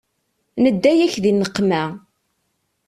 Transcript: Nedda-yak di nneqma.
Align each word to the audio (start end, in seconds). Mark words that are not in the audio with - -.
Nedda-yak 0.63 1.13
di 1.23 1.31
nneqma. 1.33 1.83